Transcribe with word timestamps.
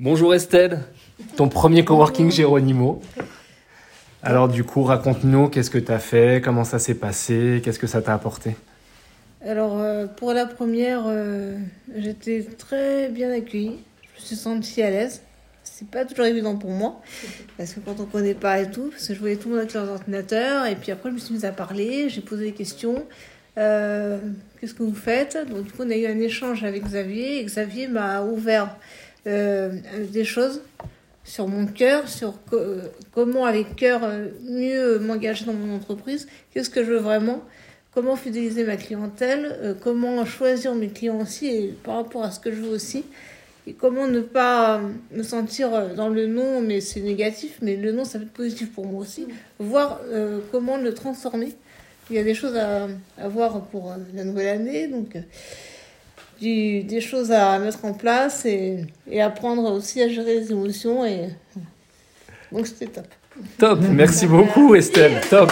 Bonjour 0.00 0.34
Estelle, 0.34 0.80
ton 1.36 1.48
premier 1.48 1.84
coworking 1.84 2.30
Géronimo. 2.30 3.00
Alors 4.22 4.48
du 4.48 4.64
coup, 4.64 4.82
raconte-nous 4.82 5.48
qu'est-ce 5.48 5.70
que 5.70 5.78
tu 5.78 5.92
as 5.92 5.98
fait, 5.98 6.40
comment 6.42 6.64
ça 6.64 6.78
s'est 6.78 6.94
passé, 6.94 7.60
qu'est-ce 7.62 7.78
que 7.78 7.86
ça 7.86 8.02
t'a 8.02 8.14
apporté? 8.14 8.56
Alors 9.46 9.78
euh, 9.78 10.06
pour 10.06 10.32
la 10.32 10.46
première, 10.46 11.04
euh, 11.06 11.56
j'étais 11.94 12.42
très 12.58 13.10
bien 13.10 13.30
accueillie, 13.30 13.80
je 14.16 14.22
me 14.22 14.26
suis 14.26 14.36
sentie 14.36 14.82
à 14.82 14.90
l'aise. 14.90 15.22
C'est 15.62 15.88
pas 15.88 16.04
toujours 16.04 16.24
évident 16.24 16.56
pour 16.56 16.70
moi, 16.70 17.00
parce 17.56 17.74
que 17.74 17.80
quand 17.80 18.00
on 18.00 18.06
connaît 18.06 18.34
pas 18.34 18.60
et 18.60 18.70
tout, 18.70 18.88
parce 18.90 19.06
que 19.06 19.14
je 19.14 19.20
voyais 19.20 19.36
tout 19.36 19.48
le 19.48 19.54
monde 19.54 19.60
avec 19.60 19.74
leurs 19.74 19.88
ordinateurs, 19.88 20.66
et 20.66 20.74
puis 20.74 20.90
après 20.90 21.10
je 21.10 21.14
me 21.14 21.20
suis 21.20 21.34
mise 21.34 21.44
à 21.44 21.52
parler, 21.52 22.08
j'ai 22.08 22.22
posé 22.22 22.46
des 22.46 22.52
questions. 22.52 23.04
Euh, 23.58 24.18
Qu'est-ce 24.58 24.74
que 24.74 24.82
vous 24.82 24.94
faites? 24.94 25.38
Donc 25.48 25.64
du 25.64 25.70
coup 25.70 25.82
on 25.84 25.90
a 25.90 25.96
eu 25.96 26.06
un 26.06 26.18
échange 26.18 26.64
avec 26.64 26.82
Xavier, 26.84 27.40
et 27.40 27.44
Xavier 27.44 27.86
m'a 27.86 28.22
ouvert 28.22 28.76
des 29.24 30.24
choses 30.24 30.62
sur 31.24 31.46
mon 31.48 31.66
cœur, 31.66 32.08
sur 32.08 32.34
euh, 32.52 32.82
comment 33.12 33.44
avec 33.44 33.76
cœur 33.76 34.00
euh, 34.02 34.28
mieux 34.42 34.98
m'engager 34.98 35.44
dans 35.44 35.52
mon 35.52 35.74
entreprise, 35.74 36.26
qu'est-ce 36.52 36.70
que 36.70 36.84
je 36.84 36.90
veux 36.90 36.98
vraiment, 36.98 37.42
comment 37.94 38.16
fidéliser 38.16 38.64
ma 38.64 38.76
clientèle, 38.76 39.56
euh, 39.62 39.74
comment 39.80 40.24
choisir 40.24 40.74
mes 40.74 40.88
clients 40.88 41.20
aussi 41.20 41.46
et 41.46 41.74
par 41.84 41.96
rapport 41.96 42.24
à 42.24 42.30
ce 42.30 42.40
que 42.40 42.50
je 42.50 42.56
veux 42.56 42.70
aussi, 42.70 43.04
et 43.68 43.72
comment 43.74 44.08
ne 44.08 44.20
pas 44.20 44.80
me 45.12 45.22
sentir 45.22 45.72
euh, 45.72 45.94
dans 45.94 46.08
le 46.08 46.26
non, 46.26 46.60
mais 46.60 46.80
c'est 46.80 47.00
négatif, 47.00 47.58
mais 47.62 47.76
le 47.76 47.92
non 47.92 48.04
ça 48.04 48.18
peut 48.18 48.24
être 48.24 48.32
positif 48.32 48.72
pour 48.72 48.86
moi 48.86 49.00
aussi, 49.00 49.28
voir 49.60 50.00
euh, 50.06 50.40
comment 50.50 50.76
le 50.76 50.92
transformer. 50.92 51.54
Il 52.10 52.16
y 52.16 52.18
a 52.18 52.24
des 52.24 52.34
choses 52.34 52.56
à, 52.56 52.88
à 53.16 53.28
voir 53.28 53.62
pour 53.66 53.92
euh, 53.92 53.96
la 54.12 54.24
nouvelle 54.24 54.48
année, 54.48 54.88
donc 54.88 55.14
euh, 55.14 55.20
des 56.42 57.00
choses 57.00 57.32
à 57.32 57.58
mettre 57.58 57.84
en 57.84 57.92
place 57.92 58.44
et, 58.44 58.84
et 59.10 59.22
apprendre 59.22 59.72
aussi 59.72 60.02
à 60.02 60.08
gérer 60.08 60.40
les 60.40 60.52
émotions. 60.52 61.04
Et... 61.04 61.28
Donc 62.50 62.66
c'était 62.66 62.86
top. 62.86 63.06
Top, 63.58 63.80
merci 63.90 64.26
beaucoup 64.26 64.74
Estelle, 64.74 65.20
top 65.30 65.50